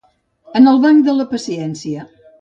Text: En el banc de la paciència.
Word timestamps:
En 0.59 0.71
el 0.71 0.81
banc 0.87 1.05
de 1.09 1.15
la 1.19 1.27
paciència. 1.37 2.11